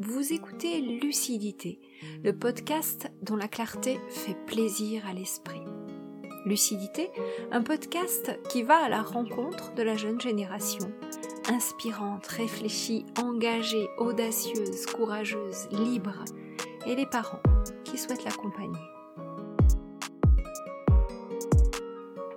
[0.00, 1.80] Vous écoutez Lucidité,
[2.22, 5.64] le podcast dont la clarté fait plaisir à l'esprit.
[6.46, 7.10] Lucidité,
[7.50, 10.92] un podcast qui va à la rencontre de la jeune génération,
[11.48, 16.24] inspirante, réfléchie, engagée, audacieuse, courageuse, libre,
[16.86, 17.42] et les parents
[17.82, 18.78] qui souhaitent l'accompagner.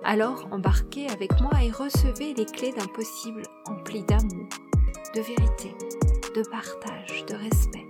[0.02, 4.48] Alors embarquez avec moi et recevez les clés d'un possible empli d'amour,
[5.14, 5.76] de vérité,
[6.34, 7.86] de partage, de respect,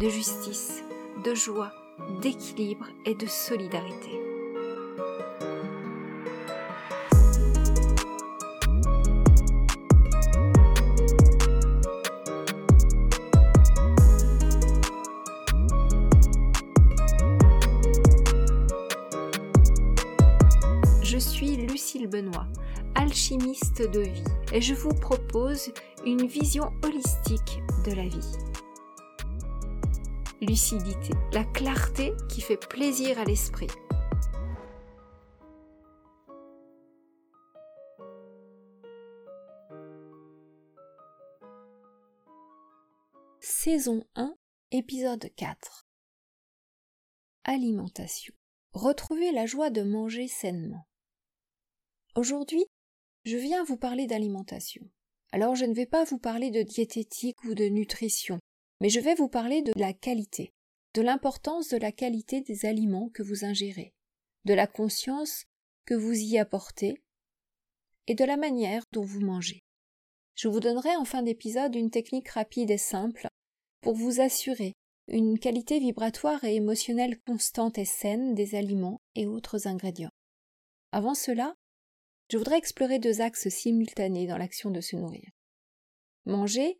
[0.00, 0.82] de justice,
[1.24, 1.72] de joie,
[2.20, 4.20] d'équilibre et de solidarité.
[21.02, 22.46] Je suis Lucille Benoît,
[22.98, 25.72] alchimiste de vie, et je vous propose
[26.04, 28.32] une vision holistique de la vie.
[30.40, 33.68] Lucidité, la clarté qui fait plaisir à l'esprit.
[43.38, 44.34] Saison 1,
[44.72, 45.86] épisode 4.
[47.44, 48.34] Alimentation.
[48.72, 50.88] Retrouvez la joie de manger sainement.
[52.16, 52.64] Aujourd'hui,
[53.28, 54.88] je viens vous parler d'alimentation.
[55.32, 58.38] Alors je ne vais pas vous parler de diététique ou de nutrition,
[58.80, 60.54] mais je vais vous parler de la qualité,
[60.94, 63.92] de l'importance de la qualité des aliments que vous ingérez,
[64.46, 65.44] de la conscience
[65.84, 66.94] que vous y apportez
[68.06, 69.60] et de la manière dont vous mangez.
[70.34, 73.28] Je vous donnerai en fin d'épisode une technique rapide et simple
[73.82, 74.72] pour vous assurer
[75.06, 80.12] une qualité vibratoire et émotionnelle constante et saine des aliments et autres ingrédients.
[80.92, 81.54] Avant cela,
[82.30, 85.30] je voudrais explorer deux axes simultanés dans l'action de se nourrir.
[86.26, 86.78] Manger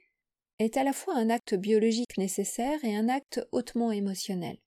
[0.59, 4.59] est à la fois un acte biologique nécessaire et un acte hautement émotionnel.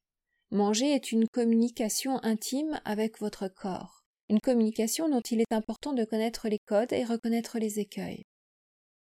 [0.49, 6.03] Manger est une communication intime avec votre corps, une communication dont il est important de
[6.03, 8.25] connaître les codes et reconnaître les écueils.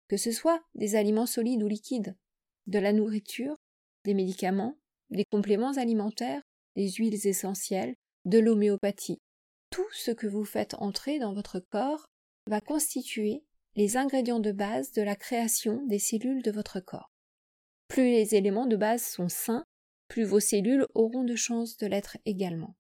[0.09, 2.17] Que ce soit des aliments solides ou liquides,
[2.67, 3.57] de la nourriture,
[4.05, 4.79] des médicaments,
[5.11, 6.43] des compléments alimentaires,
[6.77, 9.21] des huiles essentielles, de l'homéopathie,
[9.71, 12.07] tout ce que vous faites entrer dans votre corps
[12.47, 13.45] va constituer
[13.77, 17.13] les ingrédients de base de la création des cellules de votre corps.
[17.89, 19.65] Plus les éléments de base sont sains,
[20.09, 22.77] plus vos cellules auront de chances de l'être également.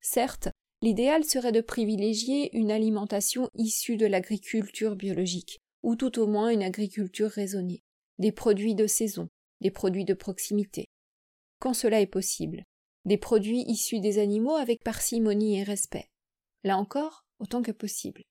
[0.00, 0.48] Certes,
[0.82, 6.62] l'idéal serait de privilégier une alimentation issue de l'agriculture biologique, ou tout au moins une
[6.62, 7.82] agriculture raisonnée,
[8.18, 9.28] des produits de saison,
[9.60, 10.86] des produits de proximité.
[11.58, 12.64] Quand cela est possible,
[13.04, 16.09] des produits issus des animaux avec parcimonie et respect
[16.64, 18.22] là encore autant que possible.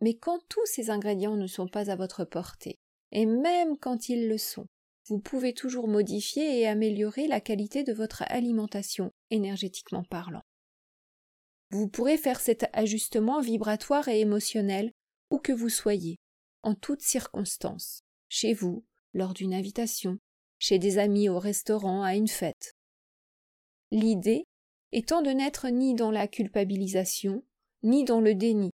[0.00, 2.78] Mais quand tous ces ingrédients ne sont pas à votre portée,
[3.12, 4.66] et même quand ils le sont,
[5.06, 10.42] vous pouvez toujours modifier et améliorer la qualité de votre alimentation énergétiquement parlant.
[11.70, 14.92] Vous pourrez faire cet ajustement vibratoire et émotionnel
[15.30, 16.16] où que vous soyez,
[16.62, 20.18] en toutes circonstances, chez vous, lors d'une invitation,
[20.58, 22.74] chez des amis au restaurant, à une fête.
[23.90, 24.44] L'idée
[24.92, 27.44] étant de n'être ni dans la culpabilisation,
[27.84, 28.70] ni dans le déni,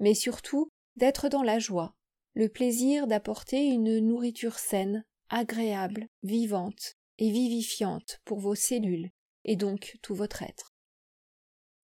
[0.00, 1.94] mais surtout d'être dans la joie,
[2.34, 9.10] le plaisir d'apporter une nourriture saine, agréable, vivante et vivifiante pour vos cellules
[9.44, 10.74] et donc tout votre être.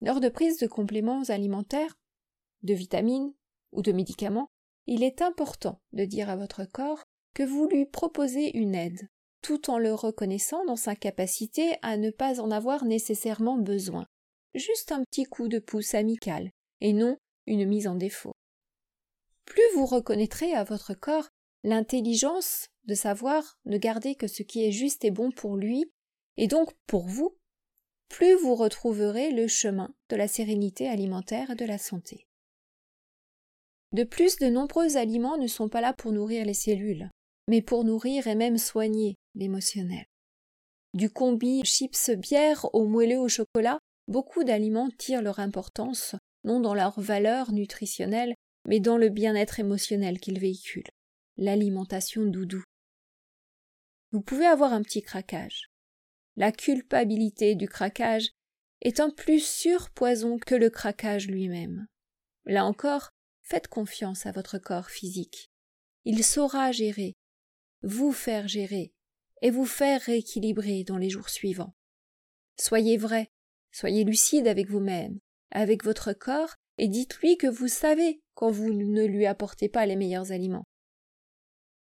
[0.01, 1.97] Lors de prise de compléments alimentaires,
[2.63, 3.33] de vitamines
[3.71, 4.49] ou de médicaments,
[4.85, 7.03] il est important de dire à votre corps
[7.33, 9.09] que vous lui proposez une aide,
[9.41, 14.07] tout en le reconnaissant dans sa capacité à ne pas en avoir nécessairement besoin,
[14.57, 16.51] juste un petit coup de pouce amical,
[16.81, 18.33] et non une mise en défaut.
[19.45, 21.29] Plus vous reconnaîtrez à votre corps
[21.63, 25.91] l'intelligence de savoir ne garder que ce qui est juste et bon pour lui,
[26.37, 27.37] et donc pour vous,
[28.09, 32.27] plus vous retrouverez le chemin de la sérénité alimentaire et de la santé.
[33.93, 37.09] De plus, de nombreux aliments ne sont pas là pour nourrir les cellules,
[37.47, 40.05] mais pour nourrir et même soigner l'émotionnel.
[40.93, 46.73] Du combi chips bière au moelleux au chocolat, Beaucoup d'aliments tirent leur importance non dans
[46.73, 48.33] leur valeur nutritionnelle,
[48.65, 50.89] mais dans le bien-être émotionnel qu'ils véhiculent.
[51.35, 52.63] L'alimentation doudou.
[54.11, 55.69] Vous pouvez avoir un petit craquage.
[56.37, 58.29] La culpabilité du craquage
[58.81, 61.87] est un plus sûr poison que le craquage lui-même.
[62.45, 63.09] Là encore,
[63.43, 65.49] faites confiance à votre corps physique.
[66.05, 67.15] Il saura gérer,
[67.81, 68.93] vous faire gérer,
[69.41, 71.75] et vous faire rééquilibrer dans les jours suivants.
[72.59, 73.29] Soyez vrai,
[73.79, 75.19] Soyez lucide avec vous-même,
[75.51, 79.95] avec votre corps, et dites-lui que vous savez quand vous ne lui apportez pas les
[79.95, 80.65] meilleurs aliments.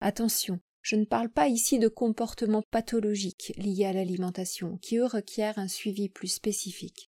[0.01, 5.59] Attention, Je ne parle pas ici de comportements pathologiques liés à l'alimentation, qui eux requièrent
[5.59, 7.11] un suivi plus spécifique.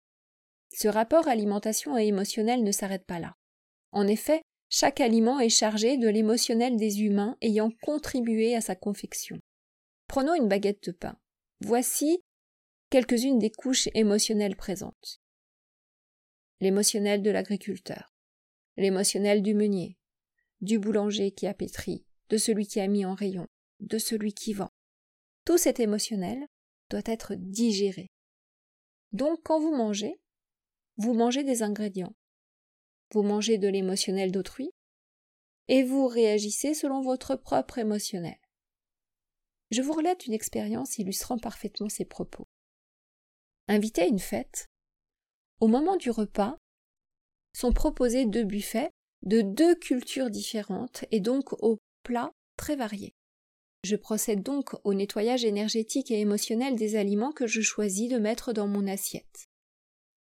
[0.73, 3.35] Ce rapport alimentation et émotionnel ne s'arrête pas là.
[3.93, 4.41] En effet,
[4.71, 9.39] chaque aliment est chargé de l'émotionnel des humains ayant contribué à sa confection.
[10.09, 11.19] Prenons une baguette de pain.
[11.61, 12.24] Voici
[12.95, 15.21] quelques-unes des couches émotionnelles présentes.
[16.61, 18.15] L'émotionnel de l'agriculteur,
[18.77, 19.99] l'émotionnel du meunier,
[20.61, 23.49] du boulanger qui a pétri, de celui qui a mis en rayon,
[23.81, 24.71] de celui qui vend.
[25.45, 26.47] Tout cet émotionnel
[26.89, 28.13] doit être digéré.
[29.11, 30.21] Donc quand vous mangez,
[30.97, 32.15] vous mangez des ingrédients.
[33.11, 34.71] Vous mangez de l'émotionnel d'autrui
[35.67, 38.39] et vous réagissez selon votre propre émotionnel.
[39.73, 42.47] Je vous relate une expérience illustrant parfaitement ces propos.
[43.69, 44.69] Invité à une fête,
[45.61, 46.59] au moment du repas,
[47.55, 48.91] sont proposés deux buffets
[49.23, 53.15] de deux cultures différentes et donc aux plats très variés.
[53.85, 58.53] Je procède donc au nettoyage énergétique et émotionnel des aliments que je choisis de mettre
[58.53, 59.47] dans mon assiette.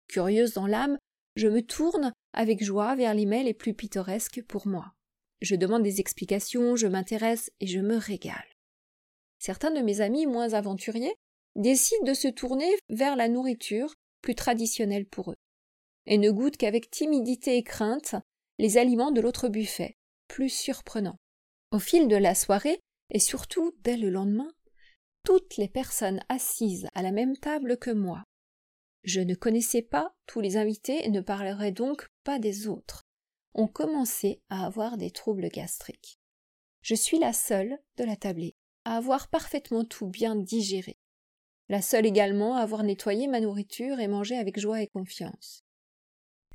[0.09, 0.99] Curieuse dans l'âme,
[1.37, 4.93] je me tourne avec joie vers les mets les plus pittoresques pour moi.
[5.43, 8.49] Je demande des explications, je m'intéresse et je me régale.
[9.39, 11.15] Certains de mes amis moins aventuriers
[11.57, 15.37] décident de se tourner vers la nourriture plus traditionnelle pour eux,
[16.07, 18.15] et ne goûtent qu'avec timidité et crainte
[18.59, 19.97] les aliments de l'autre buffet,
[20.29, 21.19] plus surprenants.
[21.73, 22.81] Au fil de la soirée,
[23.11, 24.51] et surtout dès le lendemain,
[25.25, 28.23] toutes les personnes assises à la même table que moi.
[29.03, 33.03] Je ne connaissais pas tous les invités et ne parlerai donc pas des autres.
[33.55, 36.19] Ont commencé à avoir des troubles gastriques.
[36.83, 38.55] Je suis la seule de la tablée
[38.85, 40.97] à avoir parfaitement tout bien digéré.
[41.69, 45.65] La seule également à avoir nettoyé ma nourriture et mangé avec joie et confiance.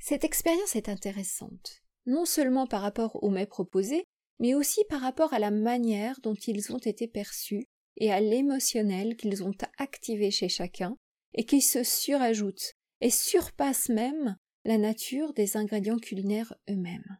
[0.00, 4.04] Cette expérience est intéressante, non seulement par rapport aux mets proposés,
[4.40, 7.66] mais aussi par rapport à la manière dont ils ont été perçus
[7.98, 10.96] et à l'émotionnel qu'ils ont activé chez chacun,
[11.34, 17.18] et qui se surajoute et surpasse même la nature des ingrédients culinaires eux-mêmes.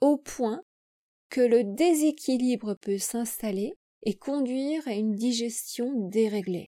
[0.00, 0.62] Au point
[1.28, 6.70] que le déséquilibre peut s'installer et conduire à une digestion déréglée.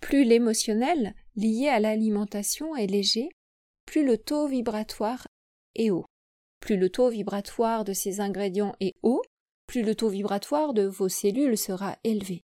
[0.00, 3.28] Plus l'émotionnel lié à l'alimentation est léger,
[3.86, 5.26] plus le taux vibratoire
[5.74, 6.06] est haut.
[6.60, 9.22] Plus le taux vibratoire de ces ingrédients est haut,
[9.66, 12.42] plus le taux vibratoire de vos cellules sera élevé.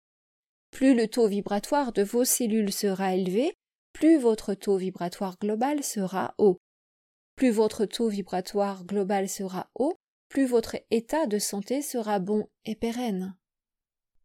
[0.70, 3.54] Plus le taux vibratoire de vos cellules sera élevé,
[3.92, 6.58] plus votre taux vibratoire global sera haut.
[7.34, 9.96] Plus votre taux vibratoire global sera haut,
[10.28, 13.36] plus votre état de santé sera bon et pérenne.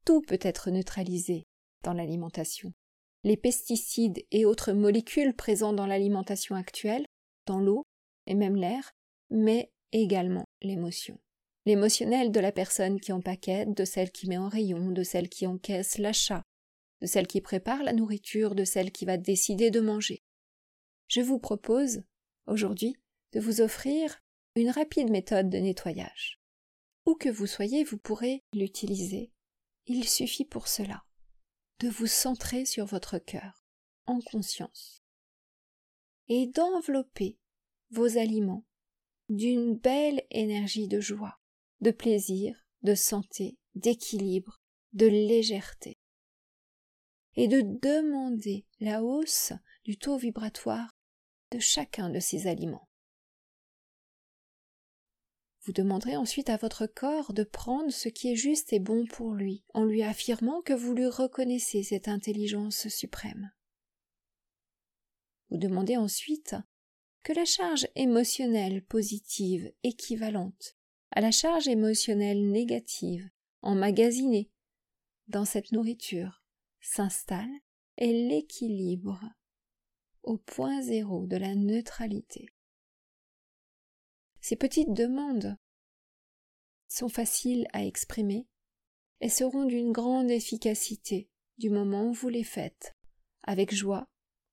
[0.05, 1.45] Tout peut être neutralisé
[1.83, 2.73] dans l'alimentation.
[3.23, 7.05] Les pesticides et autres molécules présents dans l'alimentation actuelle,
[7.45, 7.83] dans l'eau
[8.25, 8.93] et même l'air,
[9.29, 11.19] mais également l'émotion.
[11.67, 15.45] L'émotionnel de la personne qui empaquette, de celle qui met en rayon, de celle qui
[15.45, 16.41] encaisse l'achat,
[17.01, 20.23] de celle qui prépare la nourriture, de celle qui va décider de manger.
[21.07, 22.01] Je vous propose,
[22.47, 22.95] aujourd'hui,
[23.33, 24.19] de vous offrir
[24.55, 26.39] une rapide méthode de nettoyage.
[27.05, 29.31] Où que vous soyez, vous pourrez l'utiliser.
[29.85, 31.03] Il suffit pour cela
[31.81, 33.65] de vous centrer sur votre cœur,
[34.05, 35.03] en conscience,
[36.27, 37.39] et d'envelopper
[37.89, 38.65] vos aliments
[39.29, 41.39] d'une belle énergie de joie,
[41.79, 44.61] de plaisir, de santé, d'équilibre,
[44.93, 45.97] de légèreté,
[47.35, 49.53] et de demander la hausse
[49.83, 50.95] du taux vibratoire
[51.49, 52.90] de chacun de ces aliments.
[55.63, 59.33] Vous demanderez ensuite à votre corps de prendre ce qui est juste et bon pour
[59.33, 63.51] lui, en lui affirmant que vous lui reconnaissez cette intelligence suprême.
[65.49, 66.55] Vous demandez ensuite
[67.23, 70.77] que la charge émotionnelle positive équivalente
[71.11, 73.29] à la charge émotionnelle négative
[73.61, 74.49] emmagasinée
[75.27, 76.43] dans cette nourriture
[76.79, 77.51] s'installe
[77.97, 79.21] et l'équilibre
[80.23, 82.49] au point zéro de la neutralité.
[84.51, 85.55] Ces petites demandes
[86.89, 88.49] sont faciles à exprimer
[89.21, 92.93] et seront d'une grande efficacité du moment où vous les faites,
[93.43, 94.09] avec joie,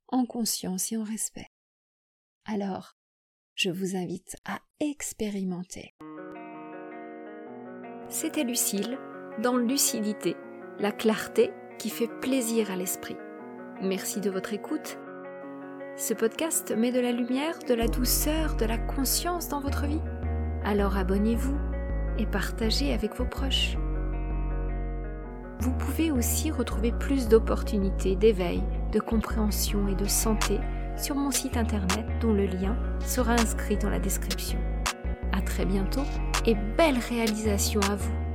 [0.06, 1.48] en conscience et en respect
[2.44, 2.96] alors
[3.56, 5.96] je vous invite à expérimenter.
[8.08, 8.96] C'était Lucille,
[9.42, 10.36] dans Lucidité,
[10.78, 13.16] la clarté qui fait plaisir à l'esprit.
[13.82, 14.96] Merci de votre écoute.
[15.98, 20.00] Ce podcast met de la lumière, de la douceur, de la conscience dans votre vie.
[20.64, 21.58] Alors abonnez-vous
[22.18, 23.76] et partagez avec vos proches.
[25.58, 28.62] Vous pouvez aussi retrouver plus d'opportunités d'éveil,
[28.92, 30.60] de compréhension et de santé
[30.96, 34.60] sur mon site internet dont le lien sera inscrit dans la description.
[35.32, 36.04] À très bientôt
[36.46, 38.27] et belle réalisation à vous!